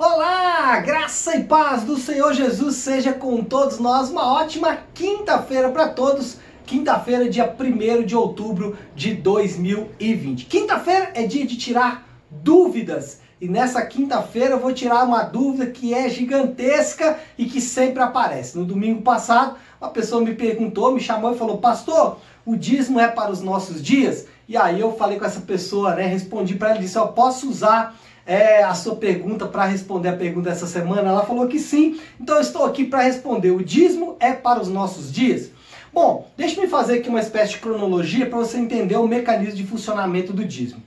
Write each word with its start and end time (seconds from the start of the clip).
Olá, 0.00 0.78
graça 0.78 1.36
e 1.36 1.42
paz 1.42 1.82
do 1.82 1.96
Senhor 1.98 2.32
Jesus 2.32 2.76
seja 2.76 3.12
com 3.12 3.42
todos 3.42 3.80
nós. 3.80 4.10
Uma 4.10 4.32
ótima 4.32 4.78
quinta-feira 4.94 5.70
para 5.70 5.88
todos. 5.88 6.36
Quinta-feira, 6.64 7.28
dia 7.28 7.52
1 7.52 8.04
de 8.06 8.14
outubro 8.14 8.78
de 8.94 9.12
2020. 9.14 10.46
Quinta-feira 10.46 11.10
é 11.14 11.26
dia 11.26 11.44
de 11.44 11.56
tirar 11.56 12.06
dúvidas. 12.30 13.22
E 13.40 13.48
nessa 13.48 13.84
quinta-feira 13.84 14.54
eu 14.54 14.60
vou 14.60 14.72
tirar 14.72 15.02
uma 15.02 15.24
dúvida 15.24 15.66
que 15.66 15.92
é 15.92 16.08
gigantesca 16.08 17.18
e 17.36 17.46
que 17.46 17.60
sempre 17.60 18.00
aparece. 18.00 18.56
No 18.56 18.64
domingo 18.64 19.02
passado, 19.02 19.56
uma 19.80 19.90
pessoa 19.90 20.22
me 20.22 20.36
perguntou, 20.36 20.94
me 20.94 21.00
chamou 21.00 21.34
e 21.34 21.38
falou: 21.38 21.58
Pastor, 21.58 22.20
o 22.46 22.54
dízimo 22.54 23.00
é 23.00 23.08
para 23.08 23.32
os 23.32 23.42
nossos 23.42 23.82
dias? 23.82 24.26
E 24.48 24.56
aí 24.56 24.78
eu 24.78 24.96
falei 24.96 25.18
com 25.18 25.24
essa 25.24 25.40
pessoa, 25.40 25.96
né? 25.96 26.06
Respondi 26.06 26.54
para 26.54 26.70
ela 26.70 26.78
disse: 26.78 26.96
Eu 26.96 27.08
posso 27.08 27.50
usar 27.50 27.98
é, 28.28 28.62
a 28.62 28.74
sua 28.74 28.94
pergunta 28.94 29.46
para 29.46 29.64
responder 29.64 30.10
a 30.10 30.16
pergunta 30.16 30.50
dessa 30.50 30.66
semana? 30.66 31.08
Ela 31.08 31.24
falou 31.24 31.48
que 31.48 31.58
sim, 31.58 31.98
então 32.20 32.36
eu 32.36 32.42
estou 32.42 32.66
aqui 32.66 32.84
para 32.84 33.00
responder. 33.00 33.52
O 33.52 33.64
dízimo 33.64 34.16
é 34.20 34.34
para 34.34 34.60
os 34.60 34.68
nossos 34.68 35.10
dias? 35.10 35.50
Bom, 35.90 36.30
deixe-me 36.36 36.68
fazer 36.68 36.98
aqui 36.98 37.08
uma 37.08 37.20
espécie 37.20 37.52
de 37.52 37.58
cronologia 37.60 38.26
para 38.26 38.38
você 38.38 38.58
entender 38.58 38.96
o 38.96 39.08
mecanismo 39.08 39.56
de 39.56 39.66
funcionamento 39.66 40.34
do 40.34 40.44
dízimo. 40.44 40.82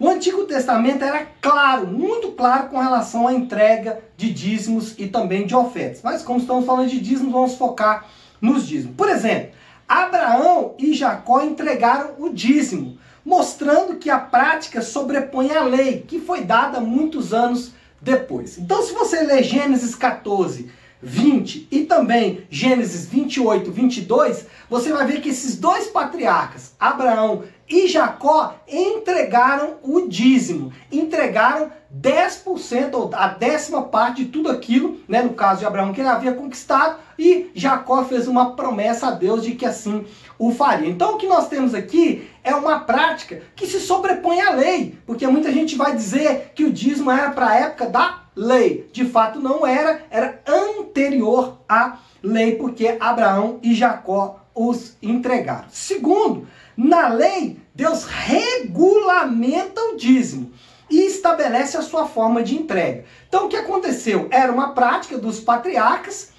O 0.00 0.08
Antigo 0.08 0.44
Testamento 0.44 1.04
era 1.04 1.26
claro, 1.38 1.86
muito 1.86 2.32
claro 2.32 2.68
com 2.70 2.78
relação 2.78 3.28
à 3.28 3.34
entrega 3.34 4.00
de 4.16 4.32
dízimos 4.32 4.94
e 4.98 5.06
também 5.06 5.46
de 5.46 5.54
ofertas. 5.54 6.00
Mas 6.02 6.22
como 6.22 6.40
estamos 6.40 6.64
falando 6.64 6.88
de 6.88 6.98
dízimos, 6.98 7.32
vamos 7.32 7.54
focar 7.56 8.06
nos 8.40 8.66
dízimos. 8.66 8.96
Por 8.96 9.10
exemplo, 9.10 9.50
Abraão 9.86 10.74
e 10.78 10.94
Jacó 10.94 11.42
entregaram 11.42 12.12
o 12.18 12.30
dízimo 12.30 12.96
mostrando 13.26 13.96
que 13.96 14.08
a 14.08 14.20
prática 14.20 14.80
sobrepõe 14.80 15.50
a 15.50 15.64
lei, 15.64 16.04
que 16.06 16.20
foi 16.20 16.44
dada 16.44 16.78
muitos 16.78 17.34
anos 17.34 17.72
depois. 18.00 18.56
Então, 18.56 18.80
se 18.84 18.92
você 18.94 19.20
ler 19.24 19.42
Gênesis 19.42 19.96
14, 19.96 20.70
20 21.02 21.66
e 21.70 21.82
também 21.82 22.46
Gênesis 22.48 23.04
28, 23.06 23.72
22, 23.72 24.46
você 24.70 24.92
vai 24.92 25.04
ver 25.06 25.20
que 25.20 25.30
esses 25.30 25.56
dois 25.56 25.88
patriarcas, 25.88 26.74
Abraão 26.78 27.42
e 27.68 27.88
Jacó, 27.88 28.54
entregaram 28.68 29.74
o 29.82 30.06
dízimo, 30.06 30.72
entregaram 30.90 31.72
10% 32.00 32.94
ou 32.94 33.10
a 33.12 33.26
décima 33.26 33.82
parte 33.82 34.24
de 34.24 34.30
tudo 34.30 34.50
aquilo, 34.50 35.00
né, 35.08 35.20
no 35.20 35.34
caso 35.34 35.60
de 35.60 35.66
Abraão, 35.66 35.92
que 35.92 36.00
ele 36.00 36.08
havia 36.08 36.32
conquistado, 36.32 36.98
e 37.18 37.50
Jacó 37.54 38.04
fez 38.04 38.28
uma 38.28 38.54
promessa 38.54 39.08
a 39.08 39.10
Deus 39.10 39.42
de 39.42 39.56
que 39.56 39.66
assim 39.66 40.04
o 40.38 40.52
faria. 40.52 40.88
Então 40.88 41.14
o 41.14 41.18
que 41.18 41.26
nós 41.26 41.48
temos 41.48 41.74
aqui 41.74 42.28
é 42.42 42.54
uma 42.54 42.80
prática 42.80 43.42
que 43.54 43.66
se 43.66 43.80
sobrepõe 43.80 44.40
à 44.40 44.50
lei, 44.50 44.98
porque 45.06 45.26
muita 45.26 45.52
gente 45.52 45.76
vai 45.76 45.94
dizer 45.94 46.52
que 46.54 46.64
o 46.64 46.72
dízimo 46.72 47.10
era 47.10 47.30
para 47.30 47.48
a 47.48 47.56
época 47.56 47.86
da 47.86 48.22
lei. 48.34 48.88
De 48.92 49.04
fato 49.04 49.40
não 49.40 49.66
era, 49.66 50.02
era 50.10 50.40
anterior 50.46 51.58
à 51.68 51.98
lei, 52.22 52.56
porque 52.56 52.96
Abraão 53.00 53.58
e 53.62 53.74
Jacó 53.74 54.40
os 54.54 54.96
entregaram. 55.02 55.66
Segundo, 55.70 56.46
na 56.76 57.08
lei, 57.08 57.58
Deus 57.74 58.04
regulamenta 58.04 59.80
o 59.80 59.96
dízimo 59.96 60.52
e 60.90 61.02
estabelece 61.06 61.76
a 61.76 61.82
sua 61.82 62.06
forma 62.06 62.42
de 62.42 62.56
entrega. 62.56 63.04
Então 63.28 63.46
o 63.46 63.48
que 63.48 63.56
aconteceu? 63.56 64.28
Era 64.30 64.52
uma 64.52 64.72
prática 64.72 65.18
dos 65.18 65.40
patriarcas. 65.40 66.32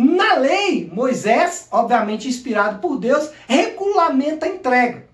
Na 0.00 0.34
lei, 0.34 0.88
Moisés, 0.94 1.66
obviamente 1.72 2.28
inspirado 2.28 2.78
por 2.78 3.00
Deus, 3.00 3.30
regulamenta 3.48 4.46
a 4.46 4.48
entrega. 4.48 5.08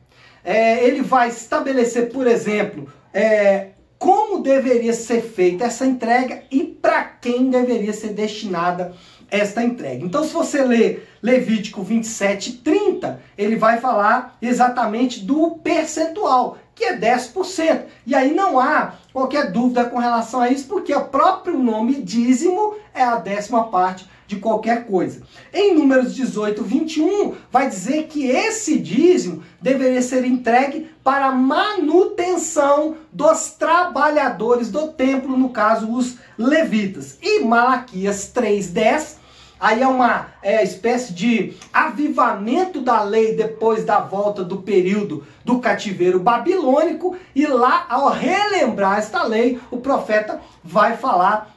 É, 0.45 0.85
ele 0.85 1.01
vai 1.01 1.31
estabelecer, 1.31 2.13
por 2.13 2.27
exemplo, 2.27 2.93
é, 3.11 3.69
como 3.99 4.43
deveria 4.43 4.93
ser 4.93 5.23
feita 5.23 5.65
essa 5.65 5.87
entrega 5.87 6.43
e 6.51 6.65
para 6.65 7.03
quem 7.03 7.49
deveria 7.49 7.95
ser 7.95 8.11
destinada 8.11 8.95
esta 9.31 9.63
entrega. 9.63 10.05
Então, 10.05 10.23
se 10.23 10.35
você 10.35 10.63
ler 10.63 11.09
Levítico 11.23 11.83
27, 11.83 12.59
30, 12.59 13.23
ele 13.39 13.57
vai 13.57 13.81
falar 13.81 14.37
exatamente 14.43 15.21
do 15.21 15.53
percentual 15.53 16.59
que 16.75 16.85
é 16.85 16.99
10%. 16.99 17.83
E 18.07 18.15
aí 18.15 18.35
não 18.35 18.59
há 18.59 18.95
qualquer 19.13 19.51
dúvida 19.53 19.85
com 19.85 19.99
relação 19.99 20.41
a 20.41 20.51
isso, 20.51 20.67
porque 20.67 20.95
o 20.95 21.05
próprio 21.05 21.59
nome 21.59 22.03
dízimo 22.03 22.75
é 22.93 23.03
a 23.03 23.17
décima 23.17 23.69
parte 23.69 24.09
de 24.27 24.37
qualquer 24.37 24.87
coisa. 24.87 25.23
Em 25.53 25.75
Números 25.75 26.15
18, 26.15 26.63
21, 26.63 27.35
vai 27.51 27.69
dizer 27.69 28.05
que 28.05 28.27
esse 28.27 28.79
dízimo 28.79 29.43
deveria 29.61 30.01
ser 30.01 30.25
entregue 30.25 30.91
para 31.03 31.31
manutenção 31.33 32.97
dos 33.13 33.51
trabalhadores 33.51 34.71
do 34.71 34.89
templo, 34.89 35.37
no 35.37 35.51
caso, 35.51 35.93
os 35.93 36.17
levitas. 36.39 37.19
E 37.23 37.41
Malaquias 37.41 38.33
3,10 38.35 39.24
Aí 39.65 39.81
é 39.81 39.89
uma 39.89 40.27
é, 40.43 40.63
espécie 40.63 41.15
de 41.15 41.55
avivamento 41.73 42.83
da 42.83 43.03
lei 43.03 43.35
depois 43.35 43.83
da 43.83 43.99
volta 43.99 44.45
do 44.45 44.59
período 44.59 45.27
do 45.43 45.59
cativeiro 45.59 46.21
babilônico. 46.21 47.17
E 47.35 47.47
lá, 47.47 47.87
ao 47.89 48.11
relembrar 48.11 48.99
esta 48.99 49.23
lei, 49.23 49.59
o 49.71 49.79
profeta 49.79 50.39
vai 50.63 50.99
falar 50.99 51.57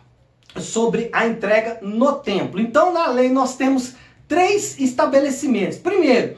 sobre 0.56 1.09
a 1.12 1.28
entrega 1.28 1.79
no 1.81 2.13
templo. 2.13 2.62
Então, 2.62 2.94
na 2.94 3.07
lei, 3.07 3.29
nós 3.29 3.57
temos 3.57 3.95
três 4.25 4.79
estabelecimentos. 4.79 5.78
Primeiro, 5.78 6.38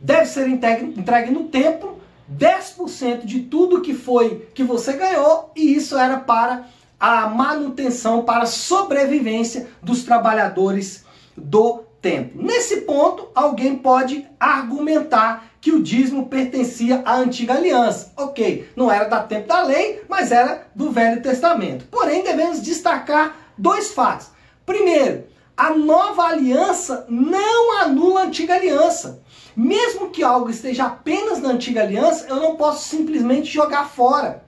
deve 0.00 0.26
ser 0.26 0.46
entregue, 0.46 1.32
no 1.32 1.48
templo 1.48 1.98
10% 2.32 3.24
de 3.24 3.40
tudo 3.40 3.82
que 3.82 3.92
foi 3.92 4.48
que 4.54 4.62
você 4.62 4.92
ganhou, 4.92 5.50
e 5.56 5.74
isso 5.74 5.98
era 5.98 6.18
para 6.18 6.66
a 7.00 7.26
manutenção, 7.26 8.22
para 8.22 8.44
a 8.44 8.46
sobrevivência 8.46 9.66
dos 9.82 10.04
trabalhadores 10.04 11.07
do 11.38 11.84
templo. 12.00 12.42
Nesse 12.42 12.82
ponto, 12.82 13.28
alguém 13.34 13.76
pode 13.76 14.26
argumentar 14.38 15.48
que 15.60 15.72
o 15.72 15.82
dízimo 15.82 16.28
pertencia 16.28 17.02
à 17.04 17.16
antiga 17.16 17.54
aliança. 17.54 18.12
Ok, 18.16 18.68
não 18.76 18.90
era 18.90 19.06
da 19.06 19.22
tempo 19.22 19.48
da 19.48 19.62
lei, 19.62 20.02
mas 20.08 20.30
era 20.30 20.68
do 20.74 20.90
Velho 20.90 21.22
Testamento. 21.22 21.86
Porém, 21.90 22.22
devemos 22.22 22.62
destacar 22.62 23.36
dois 23.56 23.92
fatos. 23.92 24.28
Primeiro, 24.64 25.24
a 25.56 25.70
nova 25.70 26.22
aliança 26.22 27.04
não 27.08 27.78
anula 27.78 28.20
a 28.20 28.24
antiga 28.24 28.54
aliança. 28.54 29.20
Mesmo 29.56 30.10
que 30.10 30.22
algo 30.22 30.50
esteja 30.50 30.86
apenas 30.86 31.40
na 31.40 31.48
antiga 31.48 31.82
aliança, 31.82 32.26
eu 32.28 32.36
não 32.36 32.54
posso 32.54 32.88
simplesmente 32.88 33.50
jogar 33.50 33.88
fora. 33.88 34.44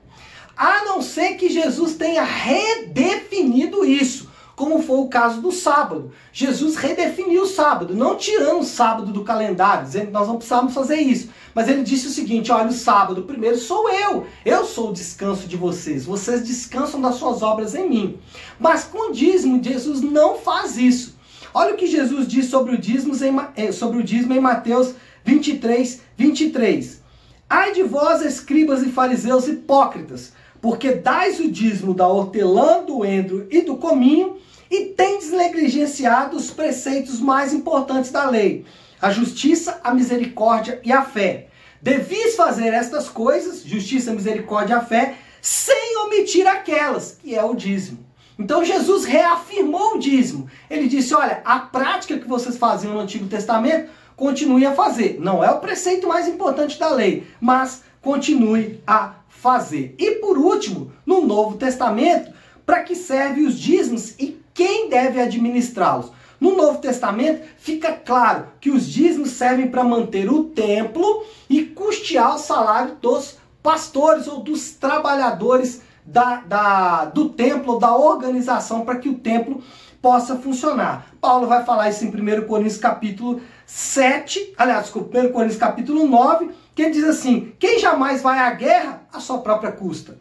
A 0.56 0.84
não 0.84 1.02
ser 1.02 1.34
que 1.34 1.48
Jesus 1.48 1.94
tenha 1.94 2.22
redefinido 2.22 3.84
isso 3.84 4.29
como 4.60 4.82
foi 4.82 4.98
o 4.98 5.08
caso 5.08 5.40
do 5.40 5.50
sábado. 5.50 6.12
Jesus 6.30 6.76
redefiniu 6.76 7.44
o 7.44 7.46
sábado, 7.46 7.94
não 7.94 8.14
tirando 8.14 8.60
o 8.60 8.64
sábado 8.64 9.10
do 9.10 9.24
calendário, 9.24 9.86
dizendo 9.86 10.08
que 10.08 10.12
nós 10.12 10.28
não 10.28 10.36
precisávamos 10.36 10.74
fazer 10.74 10.96
isso. 10.96 11.30
Mas 11.54 11.66
ele 11.66 11.82
disse 11.82 12.08
o 12.08 12.10
seguinte: 12.10 12.52
olha, 12.52 12.68
o 12.68 12.72
sábado 12.72 13.22
primeiro 13.22 13.56
sou 13.56 13.88
eu, 13.88 14.26
eu 14.44 14.66
sou 14.66 14.90
o 14.90 14.92
descanso 14.92 15.48
de 15.48 15.56
vocês, 15.56 16.04
vocês 16.04 16.46
descansam 16.46 17.00
das 17.00 17.14
suas 17.14 17.40
obras 17.40 17.74
em 17.74 17.88
mim. 17.88 18.18
Mas 18.58 18.84
com 18.84 19.08
o 19.08 19.12
dízimo, 19.14 19.64
Jesus 19.64 20.02
não 20.02 20.36
faz 20.36 20.76
isso. 20.76 21.16
Olha 21.54 21.72
o 21.72 21.76
que 21.78 21.86
Jesus 21.86 22.28
diz 22.28 22.44
sobre 22.44 22.74
o 22.74 22.78
dízimo 22.78 23.14
em, 23.24 23.64
eh, 23.64 23.72
sobre 23.72 23.98
o 23.98 24.02
dízimo 24.02 24.34
em 24.34 24.40
Mateus 24.40 24.94
23, 25.24 26.02
23. 26.18 27.00
Ai 27.48 27.72
de 27.72 27.82
vós, 27.82 28.20
escribas 28.20 28.82
e 28.82 28.90
fariseus 28.90 29.48
hipócritas, 29.48 30.34
porque 30.60 30.92
dais 30.92 31.40
o 31.40 31.50
dízimo 31.50 31.94
da 31.94 32.06
hortelã, 32.06 32.84
do 32.84 33.06
endro 33.06 33.46
e 33.50 33.62
do 33.62 33.78
cominho, 33.78 34.36
e 34.70 34.86
tendes 34.86 35.30
negligenciado 35.30 36.36
os 36.36 36.50
preceitos 36.50 37.20
mais 37.20 37.52
importantes 37.52 38.10
da 38.10 38.28
lei: 38.30 38.64
a 39.00 39.10
justiça, 39.10 39.80
a 39.82 39.92
misericórdia 39.92 40.80
e 40.84 40.92
a 40.92 41.02
fé. 41.02 41.48
Devis 41.82 42.36
fazer 42.36 42.72
estas 42.74 43.08
coisas, 43.08 43.62
justiça, 43.64 44.12
misericórdia 44.12 44.74
e 44.74 44.76
a 44.76 44.82
fé, 44.82 45.14
sem 45.40 45.96
omitir 46.04 46.46
aquelas, 46.46 47.18
que 47.20 47.34
é 47.34 47.42
o 47.42 47.54
dízimo. 47.54 48.06
Então 48.38 48.64
Jesus 48.64 49.04
reafirmou 49.04 49.96
o 49.96 49.98
dízimo. 49.98 50.48
Ele 50.68 50.88
disse: 50.88 51.14
olha, 51.14 51.42
a 51.44 51.58
prática 51.58 52.18
que 52.18 52.28
vocês 52.28 52.56
faziam 52.56 52.94
no 52.94 53.00
Antigo 53.00 53.26
Testamento, 53.26 53.90
continue 54.16 54.66
a 54.66 54.74
fazer. 54.74 55.18
Não 55.18 55.42
é 55.42 55.50
o 55.50 55.60
preceito 55.60 56.06
mais 56.06 56.28
importante 56.28 56.78
da 56.78 56.90
lei, 56.90 57.26
mas 57.40 57.82
continue 58.02 58.80
a 58.86 59.14
fazer. 59.28 59.94
E 59.98 60.12
por 60.16 60.36
último, 60.36 60.92
no 61.06 61.26
Novo 61.26 61.56
Testamento, 61.56 62.30
para 62.66 62.82
que 62.82 62.94
servem 62.94 63.46
os 63.46 63.58
dízimos 63.58 64.14
e 64.18 64.39
quem 64.54 64.88
deve 64.88 65.20
administrá-los. 65.20 66.10
No 66.40 66.56
Novo 66.56 66.78
Testamento 66.78 67.46
fica 67.58 67.92
claro 67.92 68.46
que 68.60 68.70
os 68.70 68.86
dízimos 68.86 69.30
servem 69.32 69.68
para 69.68 69.84
manter 69.84 70.30
o 70.30 70.44
templo 70.44 71.24
e 71.48 71.64
custear 71.64 72.34
o 72.34 72.38
salário 72.38 72.96
dos 72.96 73.36
pastores 73.62 74.26
ou 74.26 74.40
dos 74.40 74.70
trabalhadores 74.70 75.82
da, 76.04 76.36
da, 76.36 77.04
do 77.04 77.28
templo, 77.28 77.78
da 77.78 77.94
organização, 77.94 78.84
para 78.84 78.98
que 78.98 79.08
o 79.08 79.18
templo 79.18 79.62
possa 80.00 80.36
funcionar. 80.36 81.06
Paulo 81.20 81.46
vai 81.46 81.64
falar 81.64 81.90
isso 81.90 82.04
em 82.04 82.08
1 82.08 82.46
Coríntios 82.46 82.78
capítulo 82.78 83.40
7, 83.66 84.54
aliás, 84.56 84.84
desculpa, 84.84 85.18
1 85.18 85.32
Coríntios 85.32 85.60
capítulo 85.60 86.06
9, 86.06 86.50
que 86.74 86.82
ele 86.82 86.92
diz 86.92 87.04
assim: 87.04 87.52
quem 87.58 87.78
jamais 87.78 88.22
vai 88.22 88.38
à 88.38 88.50
guerra, 88.50 89.02
a 89.12 89.20
sua 89.20 89.38
própria 89.38 89.72
custa. 89.72 90.18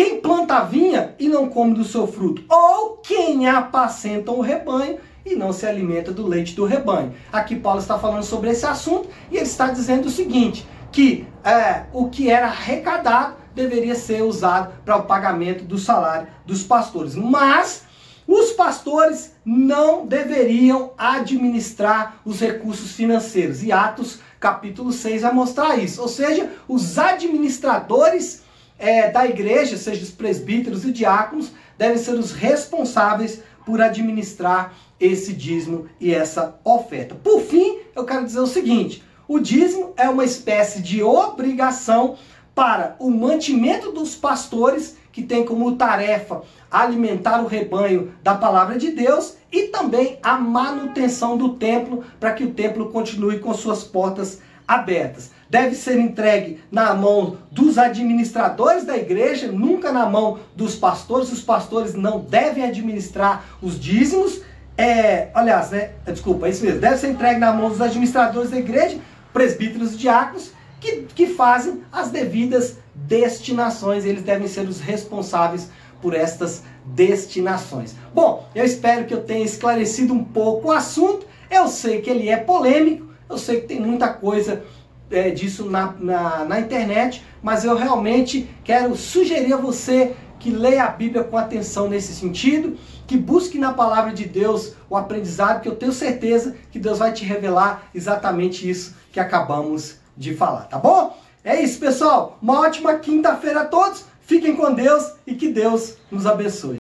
Quem 0.00 0.18
planta 0.18 0.54
a 0.54 0.64
vinha 0.64 1.14
e 1.18 1.28
não 1.28 1.50
come 1.50 1.74
do 1.74 1.84
seu 1.84 2.06
fruto? 2.06 2.42
Ou 2.48 2.96
quem 3.02 3.46
apacentam 3.46 4.38
o 4.38 4.40
rebanho 4.40 4.98
e 5.26 5.36
não 5.36 5.52
se 5.52 5.66
alimenta 5.66 6.10
do 6.10 6.26
leite 6.26 6.56
do 6.56 6.64
rebanho. 6.64 7.12
Aqui 7.30 7.54
Paulo 7.54 7.80
está 7.80 7.98
falando 7.98 8.22
sobre 8.22 8.48
esse 8.48 8.64
assunto 8.64 9.10
e 9.30 9.36
ele 9.36 9.44
está 9.44 9.68
dizendo 9.68 10.06
o 10.06 10.10
seguinte, 10.10 10.66
que 10.90 11.26
é, 11.44 11.84
o 11.92 12.08
que 12.08 12.30
era 12.30 12.46
arrecadado 12.46 13.34
deveria 13.54 13.94
ser 13.94 14.22
usado 14.22 14.72
para 14.86 14.96
o 14.96 15.02
pagamento 15.02 15.64
do 15.64 15.76
salário 15.76 16.28
dos 16.46 16.62
pastores. 16.62 17.14
Mas 17.14 17.82
os 18.26 18.52
pastores 18.52 19.34
não 19.44 20.06
deveriam 20.06 20.92
administrar 20.96 22.22
os 22.24 22.40
recursos 22.40 22.92
financeiros. 22.92 23.62
E 23.62 23.70
Atos 23.70 24.20
capítulo 24.40 24.92
6 24.92 25.20
vai 25.20 25.34
mostrar 25.34 25.76
isso. 25.76 26.00
Ou 26.00 26.08
seja, 26.08 26.50
os 26.66 26.96
administradores 26.96 28.48
é, 28.80 29.10
da 29.10 29.26
igreja, 29.26 29.76
seja 29.76 30.02
os 30.02 30.10
presbíteros 30.10 30.84
e 30.84 30.90
diáconos, 30.90 31.52
devem 31.78 31.98
ser 31.98 32.14
os 32.14 32.32
responsáveis 32.32 33.42
por 33.64 33.80
administrar 33.80 34.74
esse 34.98 35.32
dízimo 35.32 35.86
e 36.00 36.12
essa 36.12 36.58
oferta. 36.64 37.14
Por 37.14 37.40
fim, 37.42 37.78
eu 37.94 38.04
quero 38.04 38.24
dizer 38.24 38.40
o 38.40 38.46
seguinte: 38.46 39.04
o 39.28 39.38
dízimo 39.38 39.92
é 39.96 40.08
uma 40.08 40.24
espécie 40.24 40.80
de 40.82 41.02
obrigação 41.02 42.16
para 42.54 42.96
o 42.98 43.10
mantimento 43.10 43.92
dos 43.92 44.14
pastores, 44.14 44.96
que 45.12 45.22
tem 45.22 45.44
como 45.44 45.76
tarefa 45.76 46.42
alimentar 46.70 47.42
o 47.42 47.46
rebanho 47.46 48.12
da 48.22 48.34
palavra 48.34 48.78
de 48.78 48.90
Deus, 48.90 49.36
e 49.52 49.64
também 49.64 50.18
a 50.22 50.36
manutenção 50.36 51.36
do 51.36 51.50
templo, 51.50 52.04
para 52.18 52.32
que 52.32 52.44
o 52.44 52.52
templo 52.52 52.90
continue 52.90 53.38
com 53.40 53.52
suas 53.54 53.84
portas 53.84 54.40
abertas. 54.70 55.32
Deve 55.48 55.74
ser 55.74 55.98
entregue 55.98 56.60
na 56.70 56.94
mão 56.94 57.38
dos 57.50 57.76
administradores 57.76 58.84
da 58.84 58.96
igreja, 58.96 59.50
nunca 59.50 59.90
na 59.90 60.08
mão 60.08 60.38
dos 60.54 60.76
pastores. 60.76 61.32
Os 61.32 61.42
pastores 61.42 61.94
não 61.94 62.20
devem 62.20 62.64
administrar 62.64 63.44
os 63.60 63.78
dízimos. 63.80 64.42
É, 64.78 65.28
aliás, 65.34 65.70
né? 65.70 65.90
Desculpa, 66.06 66.46
é 66.46 66.50
isso 66.50 66.64
mesmo. 66.64 66.80
Deve 66.80 66.98
ser 66.98 67.08
entregue 67.08 67.40
na 67.40 67.52
mão 67.52 67.68
dos 67.68 67.80
administradores 67.80 68.50
da 68.50 68.58
igreja, 68.58 68.98
presbíteros 69.32 69.94
e 69.94 69.96
diáconos, 69.96 70.52
que, 70.78 71.04
que 71.14 71.26
fazem 71.26 71.82
as 71.90 72.10
devidas 72.10 72.78
destinações. 72.94 74.04
Eles 74.04 74.22
devem 74.22 74.46
ser 74.46 74.68
os 74.68 74.78
responsáveis 74.78 75.68
por 76.00 76.14
estas 76.14 76.62
destinações. 76.84 77.96
Bom, 78.14 78.48
eu 78.54 78.64
espero 78.64 79.04
que 79.04 79.12
eu 79.12 79.24
tenha 79.24 79.44
esclarecido 79.44 80.14
um 80.14 80.22
pouco 80.22 80.68
o 80.68 80.72
assunto. 80.72 81.26
Eu 81.50 81.66
sei 81.66 82.00
que 82.00 82.08
ele 82.08 82.28
é 82.28 82.36
polêmico, 82.36 83.10
eu 83.30 83.38
sei 83.38 83.60
que 83.60 83.68
tem 83.68 83.80
muita 83.80 84.08
coisa 84.08 84.64
é, 85.10 85.30
disso 85.30 85.70
na, 85.70 85.94
na, 85.98 86.44
na 86.44 86.60
internet, 86.60 87.24
mas 87.42 87.64
eu 87.64 87.76
realmente 87.76 88.50
quero 88.64 88.96
sugerir 88.96 89.52
a 89.52 89.56
você 89.56 90.14
que 90.38 90.50
leia 90.50 90.84
a 90.84 90.88
Bíblia 90.88 91.22
com 91.22 91.36
atenção 91.36 91.88
nesse 91.88 92.14
sentido, 92.14 92.76
que 93.06 93.16
busque 93.16 93.58
na 93.58 93.72
palavra 93.72 94.12
de 94.12 94.24
Deus 94.24 94.74
o 94.88 94.96
aprendizado, 94.96 95.60
que 95.60 95.68
eu 95.68 95.76
tenho 95.76 95.92
certeza 95.92 96.56
que 96.70 96.78
Deus 96.78 96.98
vai 96.98 97.12
te 97.12 97.24
revelar 97.24 97.88
exatamente 97.94 98.68
isso 98.68 98.96
que 99.12 99.20
acabamos 99.20 99.96
de 100.16 100.34
falar, 100.34 100.62
tá 100.62 100.78
bom? 100.78 101.16
É 101.44 101.62
isso, 101.62 101.78
pessoal. 101.78 102.38
Uma 102.42 102.60
ótima 102.60 102.94
quinta-feira 102.98 103.62
a 103.62 103.66
todos. 103.66 104.04
Fiquem 104.20 104.54
com 104.54 104.74
Deus 104.74 105.14
e 105.26 105.34
que 105.34 105.48
Deus 105.48 105.96
nos 106.10 106.26
abençoe. 106.26 106.79